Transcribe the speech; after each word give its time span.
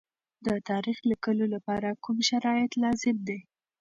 د 0.45 0.47
تاریخ 0.69 0.97
لیکلو 1.11 1.45
لپاره 1.55 1.89
کوم 2.03 2.17
شرایط 2.29 2.71
لازم 2.83 3.17
دي؟ 3.27 3.39